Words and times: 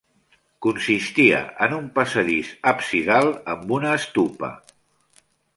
Consistia 0.65 1.41
en 1.67 1.75
un 1.75 1.91
passadís 1.99 2.51
absidal 2.73 3.31
amb 3.55 3.77
una 3.79 3.93
stupa. 4.07 4.55